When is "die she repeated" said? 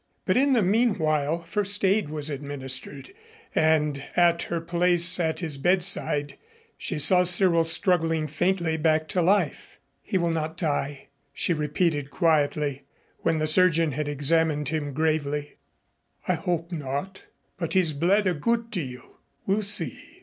10.57-12.09